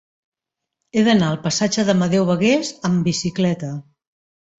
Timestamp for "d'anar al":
1.07-1.37